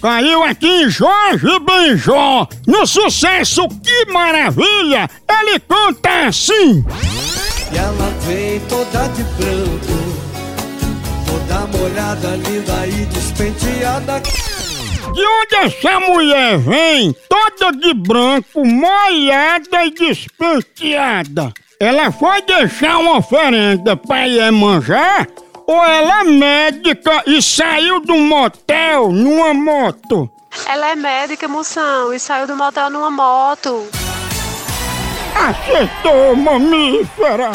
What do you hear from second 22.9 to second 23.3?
uma